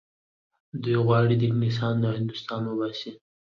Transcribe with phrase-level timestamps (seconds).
[0.81, 3.11] دوی غواړي انګلیسیان له هندوستانه وباسي.